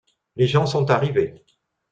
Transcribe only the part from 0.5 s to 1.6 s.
sont arrivés.